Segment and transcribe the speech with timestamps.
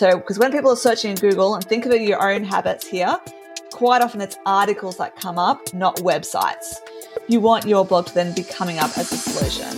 [0.00, 3.18] So, because when people are searching in Google and think about your own habits here,
[3.70, 6.76] quite often it's articles that come up, not websites.
[7.28, 9.68] You want your blog to then be coming up as a solution.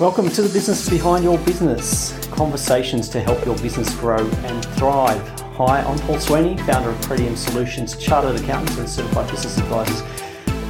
[0.00, 5.20] Welcome to the business behind your business conversations to help your business grow and thrive.
[5.54, 10.02] Hi, I'm Paul Sweeney, founder of Pretium Solutions, chartered accountants and certified business advisors,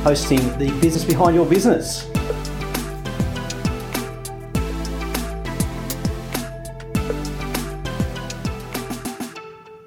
[0.07, 2.09] hosting the business behind your business.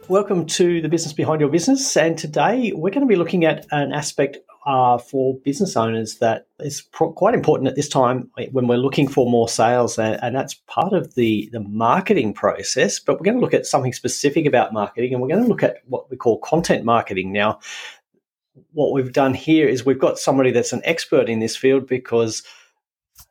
[0.09, 3.65] Welcome to the business behind your business, and today we're going to be looking at
[3.71, 8.67] an aspect uh, for business owners that is pro- quite important at this time when
[8.67, 12.99] we're looking for more sales, and, and, that's part of the, the marketing process.
[12.99, 15.63] But we're going to look at something specific about marketing, and we're going to look
[15.63, 17.31] at what we call content marketing.
[17.31, 17.59] Now,
[18.73, 22.43] what we've done here is we've got somebody that's an expert in this field because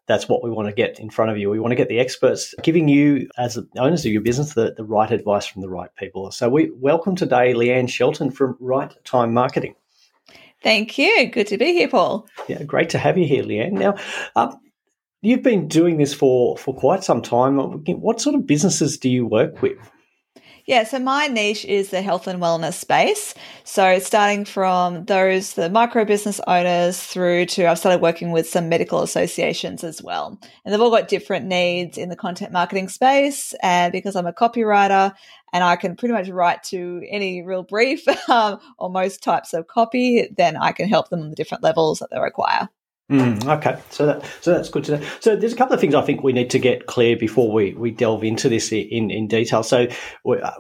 [0.07, 1.51] that's what we want to get in front of you.
[1.51, 4.85] We want to get the experts giving you, as owners of your business, the, the
[4.85, 6.31] right advice from the right people.
[6.31, 9.75] So we welcome today Leanne Shelton from Write Time Marketing.
[10.63, 11.29] Thank you.
[11.31, 12.27] Good to be here, Paul.
[12.49, 13.73] Yeah, great to have you here, Leanne.
[13.73, 13.97] Now,
[14.35, 14.59] um,
[15.21, 17.57] you've been doing this for, for quite some time.
[17.57, 19.79] What sort of businesses do you work with?
[20.69, 23.33] Yeah, so my niche is the health and wellness space.
[23.65, 28.69] So starting from those, the micro business owners through to I've started working with some
[28.69, 30.39] medical associations as well.
[30.67, 33.55] And they've all got different needs in the content marketing space.
[33.63, 35.15] And because I'm a copywriter
[35.55, 39.69] and I can pretty much write to any real brief um, or most types of
[39.69, 42.69] copy, then I can help them on the different levels that they require.
[43.11, 45.07] Mm, okay, so that so that's good to know.
[45.21, 47.73] So there's a couple of things I think we need to get clear before we,
[47.73, 49.63] we delve into this in in detail.
[49.63, 49.89] So
[50.25, 50.51] we, uh,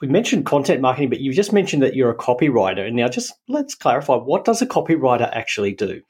[0.00, 2.86] we mentioned content marketing, but you just mentioned that you're a copywriter.
[2.86, 6.02] And now, just let's clarify: what does a copywriter actually do?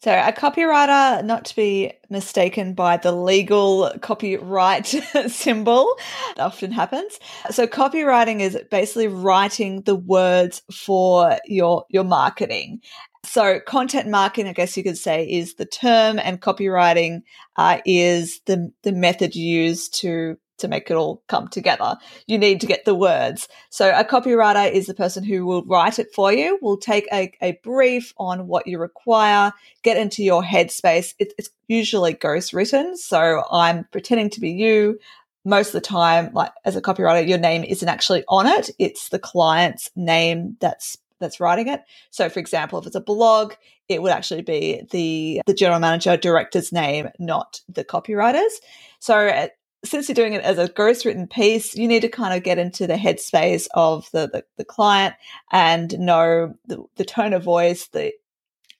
[0.00, 4.86] So, a copywriter, not to be mistaken by the legal copyright
[5.26, 5.96] symbol,
[6.36, 7.18] often happens.
[7.50, 12.80] So, copywriting is basically writing the words for your your marketing.
[13.24, 17.22] So, content marketing, I guess you could say, is the term, and copywriting
[17.56, 21.96] uh, is the the method used to to make it all come together.
[22.26, 23.48] You need to get the words.
[23.70, 26.58] So, a copywriter is the person who will write it for you.
[26.62, 29.52] Will take a, a brief on what you require,
[29.82, 31.14] get into your headspace.
[31.18, 34.98] It, it's usually ghost written, so I'm pretending to be you
[35.44, 38.70] most of the time, like as a copywriter, your name isn't actually on it.
[38.78, 41.82] It's the client's name that's that's writing it.
[42.10, 43.54] So, for example, if it's a blog,
[43.88, 48.52] it would actually be the the general manager director's name, not the copywriters.
[48.98, 49.48] So, uh,
[49.84, 52.58] since you're doing it as a ghost written piece, you need to kind of get
[52.58, 55.14] into the headspace of the the, the client
[55.52, 58.12] and know the, the tone of voice, the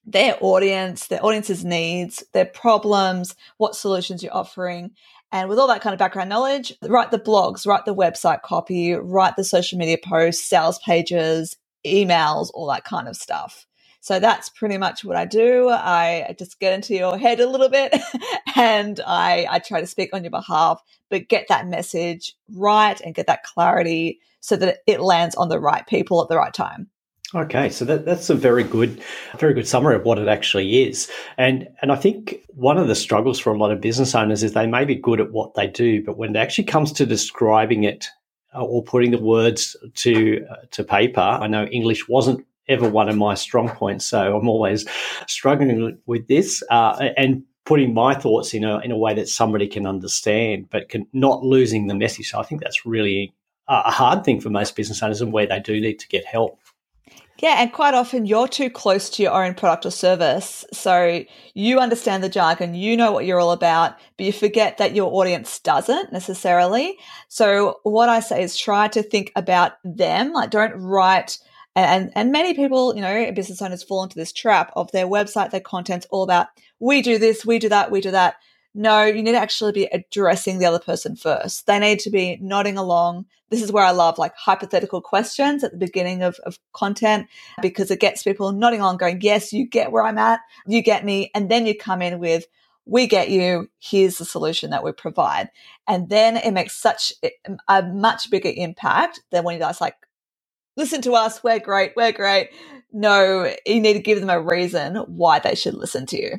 [0.04, 4.92] their audience, their audience's needs, their problems, what solutions you're offering.
[5.30, 8.94] And with all that kind of background knowledge, write the blogs, write the website copy,
[8.94, 11.58] write the social media posts, sales pages,
[11.94, 13.66] emails, all that kind of stuff.
[14.00, 15.68] So that's pretty much what I do.
[15.68, 17.94] I just get into your head a little bit
[18.56, 23.14] and I, I try to speak on your behalf, but get that message right and
[23.14, 26.88] get that clarity so that it lands on the right people at the right time.
[27.34, 29.02] Okay, so that, that's a very good,
[29.38, 32.94] very good summary of what it actually is, and and I think one of the
[32.94, 35.66] struggles for a lot of business owners is they may be good at what they
[35.66, 38.08] do, but when it actually comes to describing it
[38.54, 41.20] or putting the words to uh, to paper.
[41.20, 44.86] I know English wasn't ever one of my strong points, so I'm always
[45.26, 49.66] struggling with this uh, and putting my thoughts in a in a way that somebody
[49.68, 52.30] can understand, but can not losing the message.
[52.30, 53.34] So I think that's really
[53.68, 56.58] a hard thing for most business owners, and where they do need to get help.
[57.40, 60.64] Yeah, and quite often you're too close to your own product or service.
[60.72, 64.94] So you understand the jargon, you know what you're all about, but you forget that
[64.94, 66.98] your audience doesn't necessarily.
[67.28, 70.32] So what I say is try to think about them.
[70.32, 71.38] Like don't write
[71.76, 75.50] and and many people, you know, business owners fall into this trap of their website,
[75.50, 76.48] their content's all about
[76.80, 78.34] we do this, we do that, we do that.
[78.80, 81.66] No, you need to actually be addressing the other person first.
[81.66, 83.26] They need to be nodding along.
[83.50, 87.26] This is where I love like hypothetical questions at the beginning of, of content
[87.60, 90.38] because it gets people nodding along, going, Yes, you get where I'm at.
[90.64, 91.32] You get me.
[91.34, 92.44] And then you come in with,
[92.86, 93.68] we get you.
[93.80, 95.48] Here's the solution that we provide.
[95.88, 97.12] And then it makes such
[97.66, 99.96] a much bigger impact than when you guys like,
[100.76, 101.42] listen to us.
[101.42, 101.94] We're great.
[101.96, 102.50] We're great.
[102.92, 106.36] No, you need to give them a reason why they should listen to you.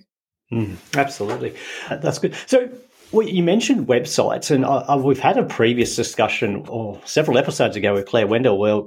[0.52, 1.56] Mm, absolutely.
[1.90, 2.36] That's good.
[2.48, 2.70] So,
[3.12, 7.76] well, you mentioned websites, and I, I, we've had a previous discussion or several episodes
[7.76, 8.82] ago with Claire Wendell where,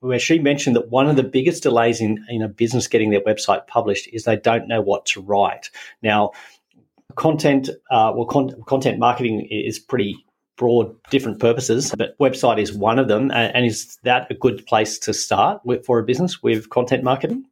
[0.00, 3.22] where she mentioned that one of the biggest delays in, in a business getting their
[3.22, 5.70] website published is they don't know what to write.
[6.02, 6.32] Now,
[7.16, 10.16] content, uh, well, con- content marketing is pretty
[10.56, 13.30] broad, different purposes, but website is one of them.
[13.30, 17.04] And, and is that a good place to start with, for a business with content
[17.04, 17.44] marketing?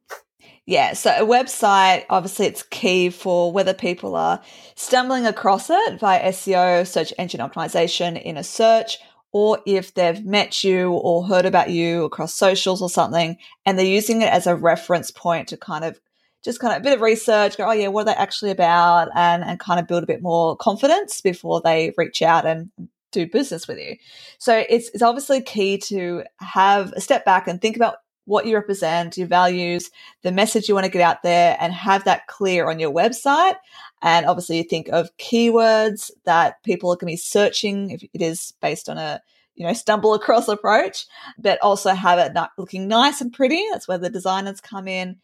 [0.67, 4.41] Yeah, so a website, obviously, it's key for whether people are
[4.75, 8.97] stumbling across it via SEO, search engine optimization in a search,
[9.31, 13.85] or if they've met you or heard about you across socials or something, and they're
[13.85, 15.99] using it as a reference point to kind of
[16.43, 19.09] just kind of a bit of research, go, oh yeah, what are they actually about?
[19.15, 22.71] And, and kind of build a bit more confidence before they reach out and
[23.11, 23.97] do business with you.
[24.39, 28.55] So it's, it's obviously key to have a step back and think about what you
[28.55, 29.89] represent, your values,
[30.23, 33.55] the message you want to get out there, and have that clear on your website.
[34.01, 38.21] And obviously, you think of keywords that people are going to be searching if it
[38.21, 39.21] is based on a
[39.55, 41.05] you know stumble across approach,
[41.37, 43.63] but also have it looking nice and pretty.
[43.71, 45.17] That's where the designers come in.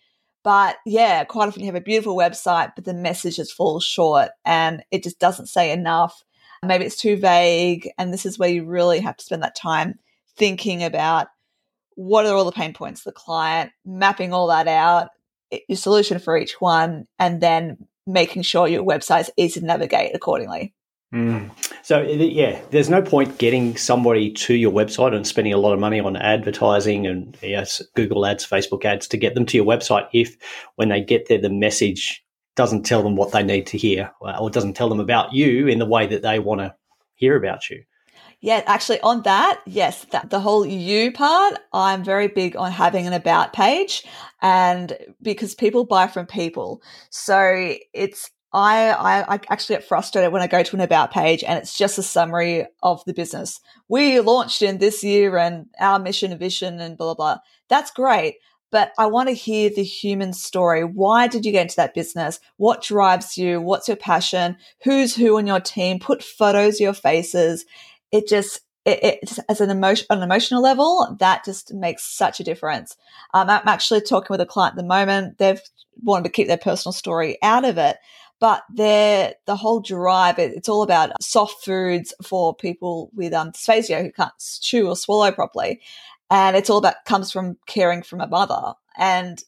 [0.43, 4.29] But yeah, quite often you have a beautiful website, but the message just falls short
[4.43, 6.23] and it just doesn't say enough.
[6.63, 7.89] Maybe it's too vague.
[7.97, 9.99] And this is where you really have to spend that time
[10.35, 11.27] thinking about
[11.95, 15.09] what are all the pain points the client, mapping all that out,
[15.67, 17.77] your solution for each one, and then
[18.07, 20.73] making sure your website is easy to navigate accordingly.
[21.13, 21.51] Mm.
[21.83, 25.79] So yeah, there's no point getting somebody to your website and spending a lot of
[25.79, 30.07] money on advertising and yes, Google ads, Facebook ads to get them to your website
[30.13, 30.37] if
[30.75, 32.23] when they get there the message
[32.55, 35.79] doesn't tell them what they need to hear or doesn't tell them about you in
[35.79, 36.73] the way that they want to
[37.15, 37.83] hear about you.
[38.43, 43.05] Yeah, actually, on that, yes, that the whole you part, I'm very big on having
[43.05, 44.03] an about page,
[44.41, 50.41] and because people buy from people, so it's I, I, I actually get frustrated when
[50.41, 53.61] I go to an about page and it's just a summary of the business.
[53.87, 57.41] We launched in this year and our mission and vision and blah blah blah.
[57.69, 58.37] That's great,
[58.71, 60.83] but I want to hear the human story.
[60.83, 62.39] Why did you get into that business?
[62.57, 63.61] What drives you?
[63.61, 64.57] What's your passion?
[64.83, 65.99] Who's who on your team?
[65.99, 67.65] Put photos of your faces
[68.11, 72.39] it just it, it as an emotion on an emotional level that just makes such
[72.39, 72.97] a difference.
[73.33, 75.37] Um, i'm actually talking with a client at the moment.
[75.37, 75.61] They've
[76.03, 77.97] wanted to keep their personal story out of it
[78.41, 84.01] but the whole drive it, it's all about soft foods for people with um, dysphagia
[84.01, 85.79] who can't chew or swallow properly.
[86.31, 88.73] And it's all about comes from caring from a mother.
[88.97, 89.41] And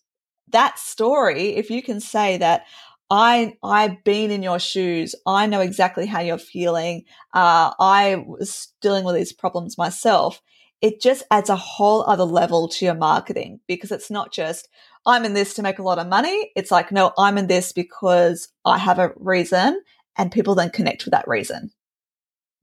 [0.50, 2.65] that story if you can say that
[3.13, 5.13] I I've been in your shoes.
[5.27, 7.04] I know exactly how you're feeling.
[7.31, 10.42] Uh, I was dealing with these problems myself.
[10.81, 14.68] It just adds a whole other level to your marketing because it's not just
[15.06, 16.51] I'm in this to make a lot of money.
[16.56, 19.80] It's like no, I'm in this because I have a reason,
[20.18, 21.69] and people then connect with that reason.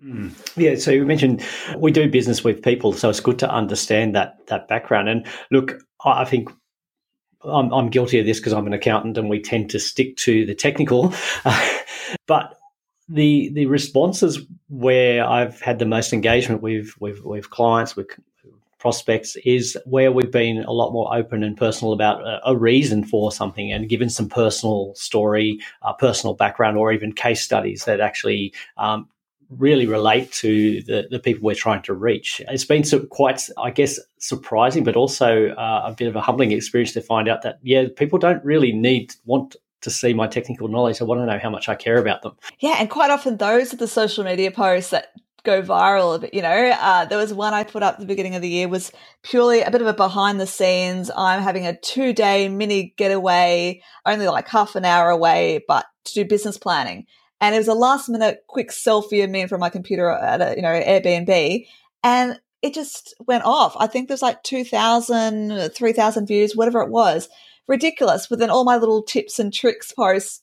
[0.04, 0.32] Mm.
[0.56, 1.44] Yeah, so you mentioned
[1.78, 5.08] we do business with people, so it's good to understand that that background.
[5.08, 6.50] And look, I think
[7.44, 10.44] I'm, I'm guilty of this because I'm an accountant and we tend to stick to
[10.46, 11.14] the technical.
[12.26, 12.58] but
[13.08, 18.08] the the responses where I've had the most engagement with with, with clients, with
[18.78, 23.04] prospects, is where we've been a lot more open and personal about a, a reason
[23.04, 28.00] for something and given some personal story, uh, personal background, or even case studies that
[28.00, 29.08] actually um,
[29.50, 32.40] really relate to the, the people we're trying to reach.
[32.48, 36.92] It's been quite, I guess, surprising, but also uh, a bit of a humbling experience
[36.92, 41.00] to find out that, yeah, people don't really need, want to see my technical knowledge.
[41.00, 42.36] I want to know how much I care about them.
[42.60, 45.08] Yeah, and quite often those are the social media posts that
[45.42, 46.20] go viral.
[46.20, 48.68] But you know, uh, there was one I put up the beginning of the year
[48.68, 48.92] was
[49.22, 51.10] purely a bit of a behind the scenes.
[51.16, 56.14] I'm having a two day mini getaway, only like half an hour away, but to
[56.14, 57.06] do business planning
[57.40, 60.54] and it was a last minute quick selfie of me from my computer at a,
[60.56, 61.66] you know Airbnb,
[62.02, 63.74] and it just went off.
[63.78, 67.28] I think there's like 2,000, 3,000 views, whatever it was.
[67.66, 68.26] Ridiculous.
[68.26, 70.42] But then all my little tips and tricks posts,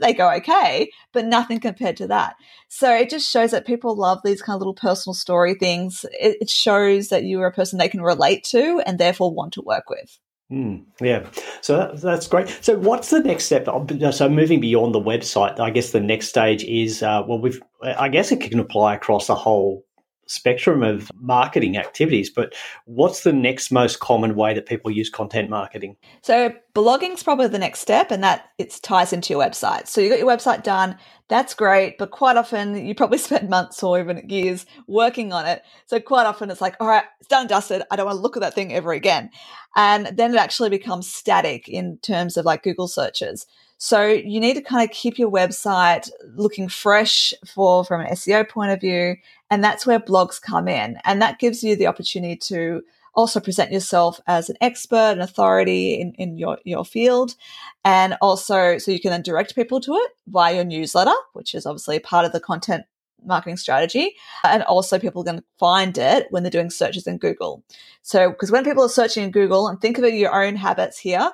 [0.00, 2.36] they go okay, but nothing compared to that.
[2.68, 6.04] So it just shows that people love these kind of little personal story things.
[6.18, 9.52] It, it shows that you are a person they can relate to and therefore want
[9.54, 10.18] to work with.
[10.50, 11.28] Mm, yeah,
[11.60, 12.48] so that, that's great.
[12.62, 13.68] So, what's the next step?
[14.12, 18.08] So, moving beyond the website, I guess the next stage is uh, well, we've I
[18.08, 19.84] guess it can apply across the whole
[20.28, 22.30] spectrum of marketing activities.
[22.30, 22.54] But
[22.84, 25.96] what's the next most common way that people use content marketing?
[26.22, 29.88] So blogging is probably the next step, and that it ties into your website.
[29.88, 30.96] So you got your website done.
[31.28, 35.62] That's great, but quite often you probably spent months or even years working on it.
[35.86, 37.82] So quite often it's like, all right, it's done and dusted.
[37.90, 39.30] I don't want to look at that thing ever again.
[39.76, 43.46] And then it actually becomes static in terms of like Google searches.
[43.78, 48.48] So you need to kind of keep your website looking fresh for from an SEO
[48.48, 49.16] point of view.
[49.50, 50.98] And that's where blogs come in.
[51.04, 52.82] And that gives you the opportunity to
[53.14, 57.36] also present yourself as an expert, an authority in, in your, your field.
[57.84, 61.64] And also, so you can then direct people to it via your newsletter, which is
[61.64, 62.84] obviously part of the content
[63.24, 64.14] marketing strategy.
[64.44, 67.64] And also, people can find it when they're doing searches in Google.
[68.02, 71.30] So, because when people are searching in Google, and think of your own habits here,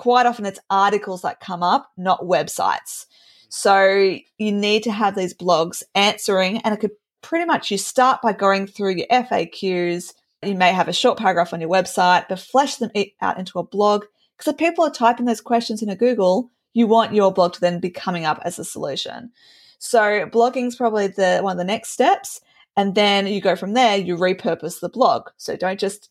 [0.00, 3.04] quite often it's articles that come up, not websites.
[3.50, 8.22] So, you need to have these blogs answering, and it could pretty much you start
[8.22, 10.14] by going through your FAQs.
[10.42, 12.90] You may have a short paragraph on your website, but flesh them
[13.20, 14.06] out into a blog.
[14.38, 17.78] Because if people are typing those questions into Google, you want your blog to then
[17.78, 19.32] be coming up as a solution.
[19.78, 22.40] So blogging is probably the one of the next steps.
[22.74, 25.28] And then you go from there, you repurpose the blog.
[25.36, 26.08] So don't just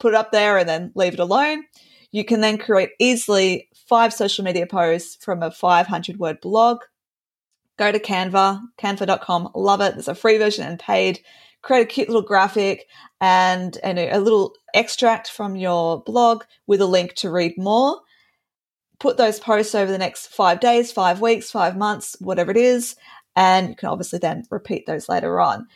[0.00, 1.64] put it up there and then leave it alone.
[2.10, 6.82] You can then create easily five social media posts from a 500 word blog.
[7.76, 9.50] Go to Canva, canva.com.
[9.54, 9.94] Love it.
[9.94, 11.20] There's a free version and paid.
[11.62, 12.86] Create a cute little graphic
[13.20, 18.00] and, and a little extract from your blog with a link to read more
[18.98, 22.96] put those posts over the next five days, five weeks, five months, whatever it is.
[23.36, 25.68] And you can obviously then repeat those later on.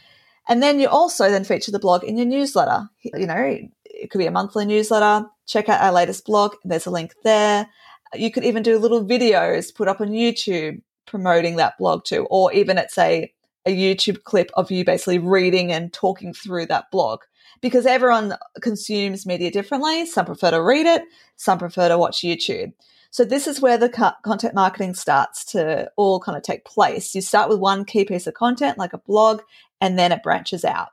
[0.49, 2.89] And then you also then feature the blog in your newsletter.
[3.03, 3.59] You know,
[4.03, 5.27] it could be a monthly newsletter.
[5.47, 6.55] Check out our latest blog.
[6.65, 7.69] There's a link there.
[8.15, 12.53] You could even do little videos put up on YouTube promoting that blog too, or
[12.53, 13.33] even it's a,
[13.65, 17.21] a YouTube clip of you basically reading and talking through that blog
[17.61, 20.05] because everyone consumes media differently.
[20.05, 21.05] Some prefer to read it,
[21.37, 22.73] some prefer to watch YouTube.
[23.11, 23.91] So this is where the
[24.25, 27.15] content marketing starts to all kind of take place.
[27.15, 29.43] You start with one key piece of content, like a blog,
[29.83, 30.89] and then it branches out.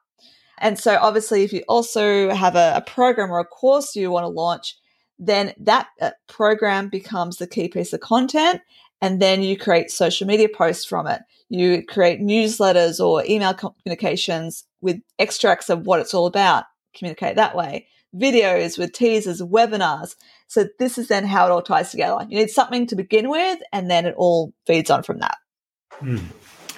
[0.59, 4.23] And so obviously, if you also have a, a program or a course you want
[4.23, 4.77] to launch,
[5.17, 8.61] then that uh, program becomes the key piece of content.
[9.01, 11.21] And then you create social media posts from it.
[11.49, 16.65] You create newsletters or email communications with extracts of what it's all about.
[16.93, 20.15] Communicate that way videos with teasers, webinars.
[20.47, 22.25] So this is then how it all ties together.
[22.29, 25.37] You need something to begin with, and then it all feeds on from that.
[26.01, 26.23] Mm.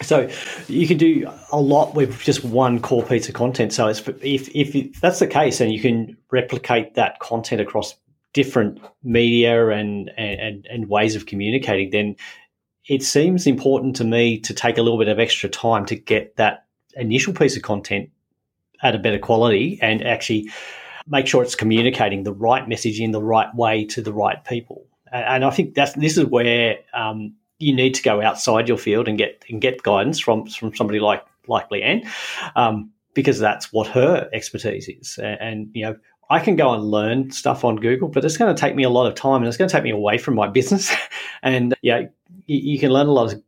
[0.01, 0.29] So
[0.67, 3.73] you can do a lot with just one core piece of content.
[3.73, 7.95] So if if that's the case, and you can replicate that content across
[8.33, 12.15] different media and and and ways of communicating, then
[12.87, 16.35] it seems important to me to take a little bit of extra time to get
[16.37, 16.65] that
[16.95, 18.09] initial piece of content
[18.81, 20.49] at a better quality and actually
[21.07, 24.85] make sure it's communicating the right message in the right way to the right people.
[25.11, 29.07] And I think that's this is where um, you need to go outside your field
[29.07, 32.07] and get and get guidance from from somebody like like Leanne,
[32.55, 35.17] um, because that's what her expertise is.
[35.17, 35.95] And, and, you know,
[36.29, 38.89] I can go and learn stuff on Google, but it's going to take me a
[38.89, 40.91] lot of time and it's going to take me away from my business.
[41.43, 42.03] and yeah,
[42.45, 43.43] you, you, can learn a lot of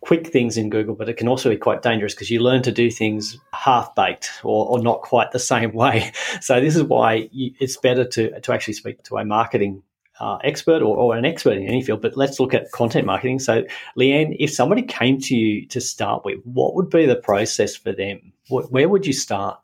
[0.00, 2.72] quick things in Google, but it can also be quite dangerous because you learn to
[2.72, 6.12] do things half baked or, or, not quite the same way.
[6.40, 9.82] So this is why you, it's better to to actually speak to a marketing
[10.20, 12.02] uh, expert or, or, an expert in any field.
[12.02, 13.38] But let's look at content marketing.
[13.38, 13.64] So
[13.98, 17.92] Leanne, if somebody came to you to start with, what would be the process for
[17.92, 18.32] them?
[18.48, 19.58] where would you start?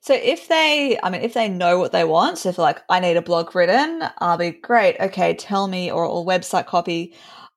[0.00, 3.00] So if they, I mean, if they know what they want, so if like I
[3.00, 5.00] need a blog written, I'll be great.
[5.00, 7.14] Okay, tell me or, or website copy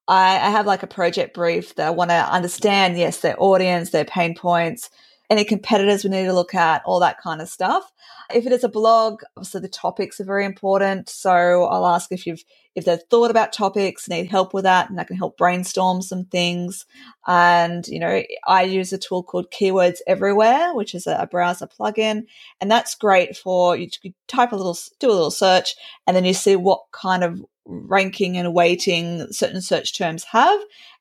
[0.07, 3.89] I, I have like a project brief that I want to understand, yes, their audience,
[3.89, 4.89] their pain points,
[5.29, 7.91] any competitors we need to look at, all that kind of stuff.
[8.33, 11.09] If it is a blog, obviously the topics are very important.
[11.09, 12.43] So I'll ask if you've
[12.75, 16.25] if they've thought about topics, need help with that, and I can help brainstorm some
[16.25, 16.85] things.
[17.25, 22.27] And you know, I use a tool called Keywords Everywhere, which is a, browser plugin,
[22.61, 26.23] and that's great for you to type a little, do a little search, and then
[26.23, 30.59] you see what kind of ranking and weighting certain search terms have.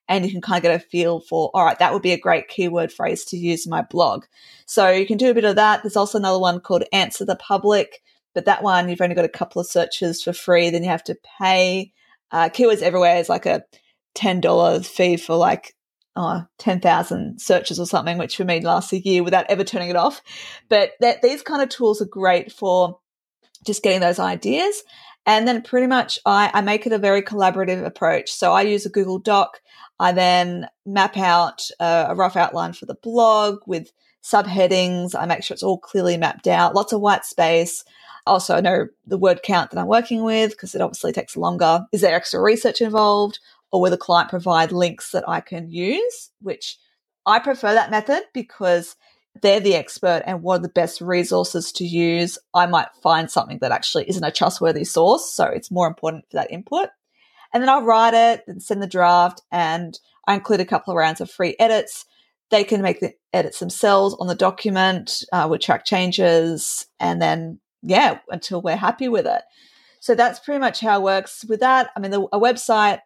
[0.08, 2.18] And you can kind of get a feel for, all right, that would be a
[2.18, 4.24] great keyword phrase to use in my blog.
[4.66, 5.82] So you can do a bit of that.
[5.82, 8.02] There's also another one called Answer the Public,
[8.34, 10.70] but that one you've only got a couple of searches for free.
[10.70, 11.92] Then you have to pay.
[12.30, 13.64] Uh, Keywords Everywhere is like a
[14.16, 15.76] $10 fee for like
[16.16, 19.96] oh, 10,000 searches or something, which for me lasts a year without ever turning it
[19.96, 20.22] off.
[20.68, 22.98] But that, these kind of tools are great for
[23.64, 24.82] just getting those ideas.
[25.26, 28.30] And then pretty much I, I make it a very collaborative approach.
[28.30, 29.60] So I use a Google Doc.
[29.98, 33.90] I then map out a, a rough outline for the blog with
[34.22, 35.14] subheadings.
[35.14, 37.84] I make sure it's all clearly mapped out, lots of white space.
[38.26, 41.86] Also, I know the word count that I'm working with because it obviously takes longer.
[41.92, 43.38] Is there extra research involved?
[43.72, 46.30] Or will the client provide links that I can use?
[46.40, 46.78] Which
[47.24, 48.96] I prefer that method because
[49.42, 53.58] they're the expert and what are the best resources to use, I might find something
[53.60, 55.32] that actually isn't a trustworthy source.
[55.32, 56.88] So it's more important for that input.
[57.52, 60.96] And then I'll write it and send the draft and I include a couple of
[60.96, 62.04] rounds of free edits.
[62.50, 65.22] They can make the edits themselves on the document.
[65.32, 69.42] Uh, we track changes and then, yeah, until we're happy with it.
[70.00, 71.90] So that's pretty much how it works with that.
[71.96, 73.00] I mean, the, a website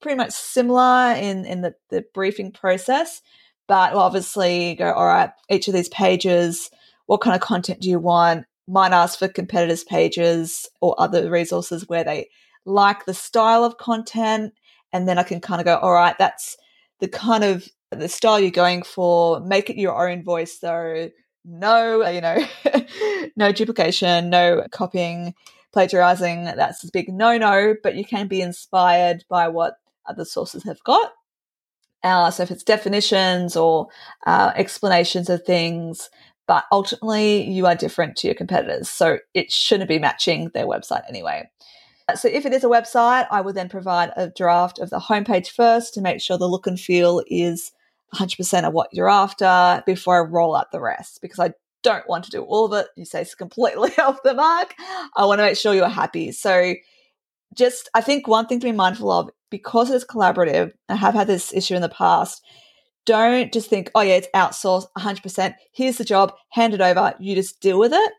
[0.00, 3.22] pretty much similar in, in the, the briefing process,
[3.68, 6.70] but obviously go, all right, each of these pages,
[7.06, 8.46] what kind of content do you want?
[8.68, 12.28] Might ask for competitors' pages or other resources where they
[12.64, 14.52] like the style of content.
[14.92, 16.56] And then I can kind of go, all right, that's
[17.00, 19.40] the kind of the style you're going for.
[19.40, 21.10] Make it your own voice though.
[21.44, 22.44] No, uh, you know,
[23.36, 25.34] no duplication, no copying,
[25.72, 26.44] plagiarizing.
[26.44, 30.82] That's a big no no, but you can be inspired by what other sources have
[30.82, 31.12] got.
[32.02, 33.88] Uh, so if it's definitions or
[34.26, 36.10] uh, explanations of things,
[36.46, 38.88] but ultimately you are different to your competitors.
[38.88, 41.50] So it shouldn't be matching their website anyway.
[42.14, 45.48] So if it is a website, I would then provide a draft of the homepage
[45.48, 47.72] first to make sure the look and feel is
[48.14, 52.24] 100% of what you're after before I roll out the rest because I don't want
[52.24, 52.88] to do all of it.
[52.96, 54.74] You say it's completely off the mark.
[55.16, 56.30] I want to make sure you're happy.
[56.30, 56.74] So
[57.54, 61.26] just, I think one thing to be mindful of because it's collaborative, I have had
[61.26, 62.44] this issue in the past.
[63.04, 65.54] Don't just think, oh yeah, it's outsourced 100%.
[65.72, 67.14] Here's the job, hand it over.
[67.20, 68.12] You just deal with it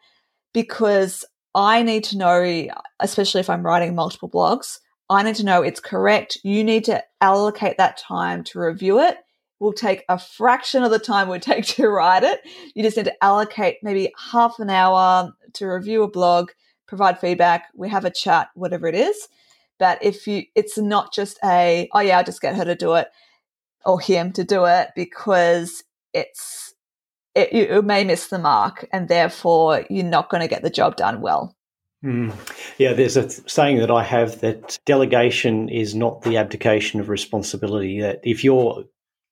[0.54, 2.68] because I need to know,
[3.00, 4.80] especially if I'm writing multiple blogs,
[5.10, 6.38] I need to know it's correct.
[6.44, 9.18] You need to allocate that time to review it.
[9.60, 12.42] Will take a fraction of the time it would take to write it.
[12.76, 16.52] You just need to allocate maybe half an hour to review a blog,
[16.88, 17.66] provide feedback.
[17.76, 19.28] We have a chat, whatever it is.
[19.80, 22.96] But if you, it's not just a, oh yeah, I'll just get her to do
[22.96, 23.10] it
[23.86, 26.74] or him to do it because it's
[27.36, 30.96] it, you may miss the mark and therefore you're not going to get the job
[30.96, 31.56] done well.
[32.04, 32.34] Mm.
[32.78, 38.02] Yeah, there's a saying that I have that delegation is not the abdication of responsibility.
[38.02, 38.86] That if you're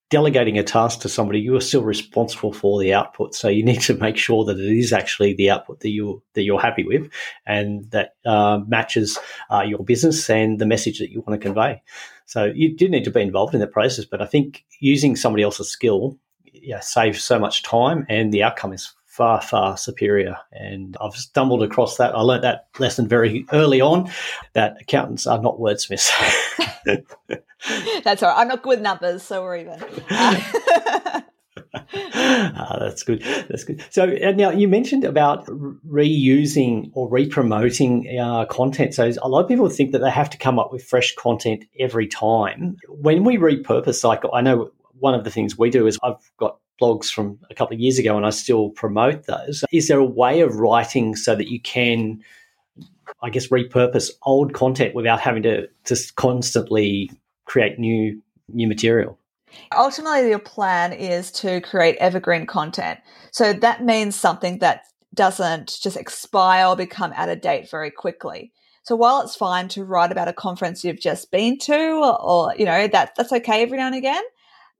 [0.09, 3.33] delegating a task to somebody, you are still responsible for the output.
[3.33, 6.43] So you need to make sure that it is actually the output that you that
[6.43, 7.09] you're happy with,
[7.45, 9.17] and that uh, matches
[9.49, 11.81] uh, your business and the message that you want to convey.
[12.25, 15.43] So you do need to be involved in the process, but I think using somebody
[15.43, 20.37] else's skill yeah, saves so much time and the outcome is far, far superior.
[20.51, 22.13] And I've stumbled across that.
[22.13, 24.11] I learned that lesson very early on
[24.53, 26.11] that accountants are not wordsmiths.
[28.03, 28.41] that's all right.
[28.41, 29.81] I'm not good with numbers, so we're even.
[30.11, 31.23] ah,
[32.77, 33.21] that's good.
[33.49, 33.85] That's good.
[33.89, 38.95] So uh, now you mentioned about reusing or re-promoting uh, content.
[38.95, 41.63] So a lot of people think that they have to come up with fresh content
[41.79, 42.75] every time.
[42.89, 46.59] When we repurpose, like I know one of the things we do is I've got
[46.81, 49.63] blogs from a couple of years ago and I still promote those.
[49.71, 52.21] Is there a way of writing so that you can,
[53.21, 57.11] I guess, repurpose old content without having to just constantly
[57.45, 59.17] create new new material?
[59.75, 62.99] Ultimately, your plan is to create evergreen content.
[63.31, 68.51] So that means something that doesn't just expire or become out of date very quickly.
[68.83, 72.55] So while it's fine to write about a conference you've just been to, or, or
[72.55, 74.23] you know that that's okay every now and again,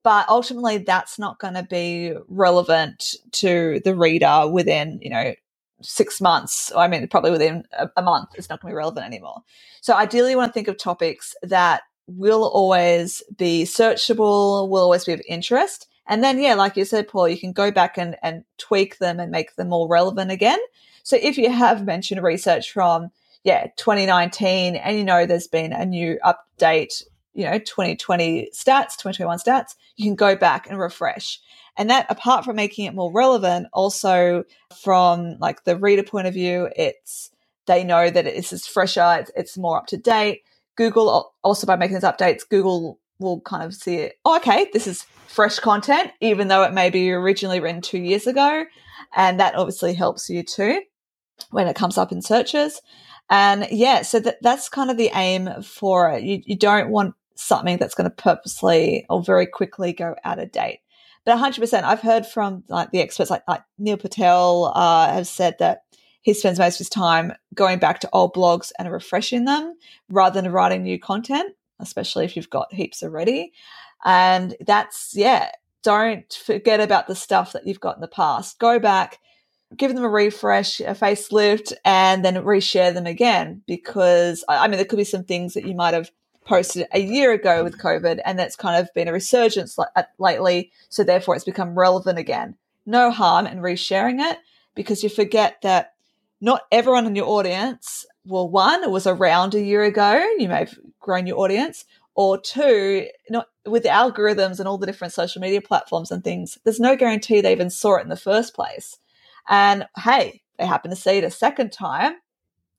[0.06, 5.34] but ultimately that's not going to be relevant to the reader within you know
[5.82, 6.72] six months.
[6.78, 9.42] I mean probably within a, a month it's not going to be relevant anymore.
[9.82, 15.06] So ideally you want to think of topics that will always be searchable will always
[15.06, 15.88] be of interest.
[16.06, 19.20] And then yeah like you said paul you can go back and, and tweak them
[19.20, 20.60] and make them more relevant again.
[21.02, 23.10] So if you have mentioned research from
[23.44, 27.02] yeah 2019 and you know there's been a new update
[27.36, 31.40] you know 2020 stats 2021 stats you can go back and refresh.
[31.78, 34.46] And that apart from making it more relevant also
[34.84, 37.32] from like the reader point of view it's
[37.68, 40.44] they know that it's is fresher it's, it's more up to date.
[40.76, 44.88] Google also by making these updates google will kind of see it oh, okay this
[44.88, 48.66] is fresh content even though it may be originally written two years ago.
[49.14, 50.82] And that obviously helps you too
[51.52, 52.82] when it comes up in searches.
[53.30, 56.24] And yeah, so that, that's kind of the aim for it.
[56.24, 60.52] You, you don't want something that's going to purposely or very quickly go out of
[60.52, 60.80] date.
[61.26, 65.56] But 100%, I've heard from like the experts, like, like Neil Patel uh, has said
[65.60, 65.84] that
[66.22, 69.76] he spends most of his time going back to old blogs and refreshing them
[70.10, 73.54] rather than writing new content, especially if you've got heaps already.
[74.04, 75.50] And that's, yeah,
[75.84, 78.58] don't forget about the stuff that you've got in the past.
[78.60, 79.20] Go back,
[79.78, 83.62] give them a refresh, a facelift, and then reshare them again.
[83.68, 86.10] Because, I mean, there could be some things that you might have
[86.46, 89.78] posted a year ago with COVID, and that's kind of been a resurgence
[90.18, 90.72] lately.
[90.90, 92.56] So therefore, it's become relevant again.
[92.86, 94.38] No harm in resharing it
[94.76, 95.94] because you forget that
[96.42, 100.14] not everyone in your audience well, one, it was around a year ago.
[100.38, 101.86] You may have grown your audience.
[102.18, 106.58] Or two, not with the algorithms and all the different social media platforms and things,
[106.64, 108.98] there's no guarantee they even saw it in the first place.
[109.50, 112.16] And hey, they happen to see it a second time.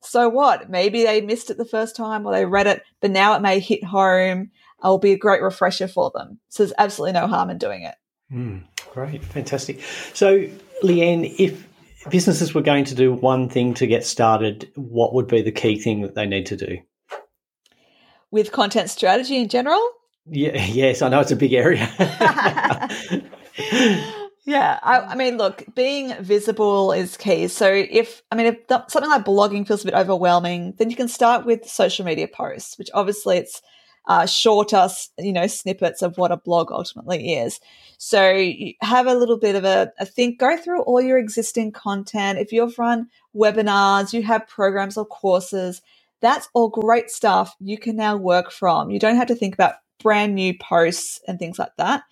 [0.06, 0.70] So what?
[0.70, 3.60] Maybe they missed it the first time or they read it, but now it may
[3.60, 4.50] hit home.
[4.82, 6.38] It will be a great refresher for them.
[6.48, 7.94] So there's absolutely no harm in doing it.
[8.32, 9.80] Mm, great, fantastic.
[10.14, 10.48] So,
[10.82, 11.66] Leanne, if
[12.10, 15.78] businesses were going to do one thing to get started, what would be the key
[15.78, 16.78] thing that they need to do?
[18.30, 19.80] With content strategy in general?
[20.26, 21.88] Yeah, yes, I know it's a big area.
[24.46, 27.48] yeah, I, I, mean, look, being visible is key.
[27.48, 31.08] So if I mean, if something like blogging feels a bit overwhelming, then you can
[31.08, 33.60] start with social media posts, which obviously it's
[34.06, 34.86] uh, shorter,
[35.18, 37.58] you know, snippets of what a blog ultimately is.
[37.98, 41.72] So you have a little bit of a, a think, go through all your existing
[41.72, 42.38] content.
[42.38, 45.82] If you've run webinars, you have programs or courses,
[46.20, 48.90] that's all great stuff you can now work from.
[48.90, 52.04] You don't have to think about brand new posts and things like that.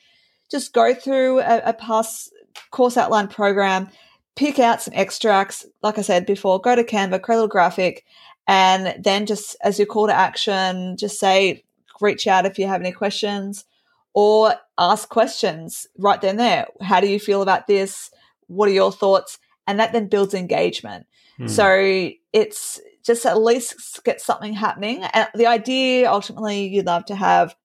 [0.54, 2.32] Just go through a, a past
[2.70, 3.88] course outline program,
[4.36, 5.66] pick out some extracts.
[5.82, 8.04] Like I said before, go to Canva, create a little graphic,
[8.46, 11.64] and then just as your call to action, just say,
[12.00, 13.64] reach out if you have any questions
[14.12, 16.68] or ask questions right then there.
[16.80, 18.12] How do you feel about this?
[18.46, 19.40] What are your thoughts?
[19.66, 21.06] And that then builds engagement.
[21.36, 21.48] Hmm.
[21.48, 25.02] So it's just at least get something happening.
[25.02, 27.56] And the idea ultimately you'd love to have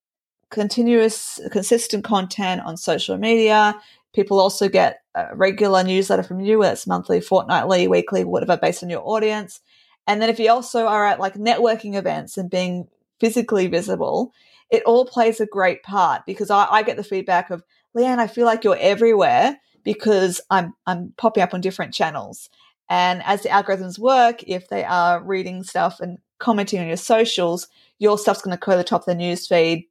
[0.50, 3.80] continuous, consistent content on social media.
[4.14, 8.84] People also get a regular newsletter from you, whether it's monthly, fortnightly, weekly, whatever, based
[8.84, 9.62] on your audience.
[10.08, 12.88] And then if you also are at like networking events and being
[13.20, 14.34] physically visible,
[14.70, 17.64] it all plays a great part because I, I get the feedback of,
[17.96, 22.50] Leanne, I feel like you're everywhere because I'm I'm popping up on different channels.
[22.90, 27.68] And as the algorithms work, if they are reading stuff and commenting on your socials,
[28.00, 29.86] your stuff's going to go to the top of the news feed.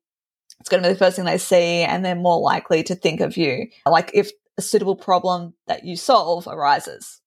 [0.61, 3.21] It's going to be the first thing they see, and they're more likely to think
[3.21, 3.69] of you.
[3.87, 7.21] Like if a suitable problem that you solve arises.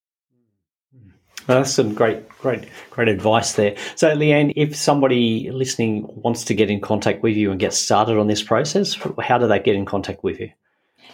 [0.94, 1.10] Hmm.
[1.48, 3.76] That's some great, great, great advice there.
[3.96, 8.18] So, Leanne, if somebody listening wants to get in contact with you and get started
[8.18, 10.52] on this process, how do they get in contact with you?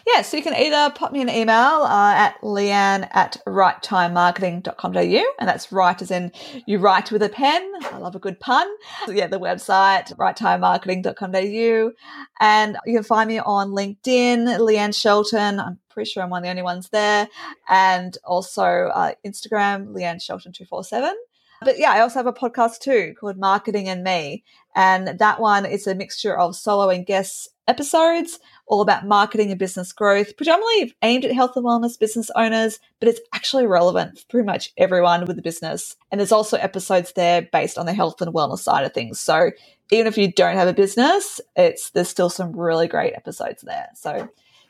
[0.05, 5.49] Yeah, so you can either pop me an email uh, at leanne at writetimemarketing.com.au, and
[5.49, 6.31] that's right as in
[6.65, 7.71] you write with a pen.
[7.91, 8.67] I love a good pun.
[9.05, 11.91] So yeah, the website, writetimemarketing.com.au.
[12.39, 15.59] And you can find me on LinkedIn, Leanne Shelton.
[15.59, 17.27] I'm pretty sure I'm one of the only ones there.
[17.67, 21.15] And also uh, Instagram, Leanne Shelton 247.
[21.61, 24.43] But yeah, I also have a podcast too called Marketing and Me.
[24.75, 29.59] And that one is a mixture of solo and guest episodes all about marketing and
[29.59, 34.25] business growth, predominantly aimed at health and wellness business owners, but it's actually relevant for
[34.29, 35.95] pretty much everyone with a business.
[36.11, 39.19] And there's also episodes there based on the health and wellness side of things.
[39.19, 39.51] So
[39.91, 43.89] even if you don't have a business, it's there's still some really great episodes there.
[43.95, 44.29] So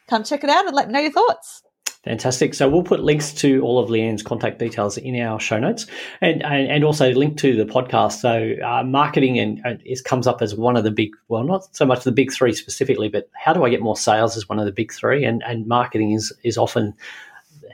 [0.09, 1.63] come check it out and let me know your thoughts.
[2.07, 2.53] Fantastic.
[2.53, 5.87] So we'll put links to all of Leanne's contact details in our show notes,
[6.21, 8.21] and and, and also link to the podcast.
[8.21, 11.75] So uh, marketing and uh, it comes up as one of the big, well, not
[11.75, 14.57] so much the big three specifically, but how do I get more sales is one
[14.57, 16.93] of the big three, and and marketing is is often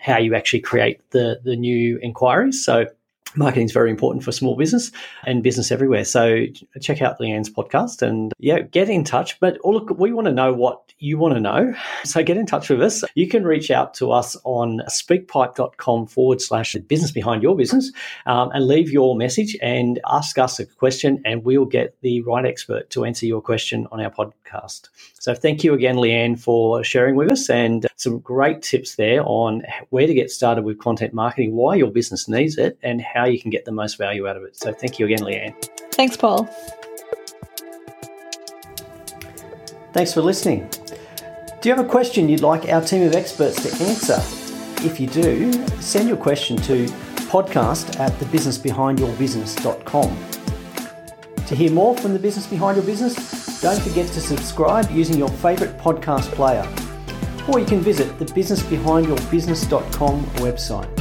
[0.02, 2.66] how you actually create the the new inquiries.
[2.66, 2.88] So
[3.36, 4.92] marketing is very important for small business
[5.26, 6.06] and business everywhere.
[6.06, 6.46] So
[6.82, 9.40] check out Leanne's podcast and yeah, get in touch.
[9.40, 11.74] But oh, look, we want to know what you want to know.
[12.04, 13.04] So get in touch with us.
[13.16, 17.92] You can reach out to us on speakpipe.com forward slash business behind your business
[18.26, 22.46] um, and leave your message and ask us a question and we'll get the right
[22.46, 24.90] expert to answer your question on our podcast.
[25.20, 29.64] So thank you again, Leanne, for sharing with us and some great tips there on
[29.90, 33.30] where to get started with content marketing, why your business needs it and how how
[33.30, 34.58] you can get the most value out of it.
[34.58, 35.56] So thank you again, Leanne.
[35.94, 36.44] Thanks, Paul.
[39.94, 40.68] Thanks for listening.
[41.62, 44.20] Do you have a question you'd like our team of experts to answer?
[44.86, 46.88] If you do, send your question to
[47.32, 50.18] podcast at thebusinessbehindyourbusiness.com.
[51.46, 55.30] To hear more from the business behind your business, don't forget to subscribe using your
[55.30, 56.68] favourite podcast player.
[57.48, 60.93] Or you can visit the businessbehindyourbusiness.com website.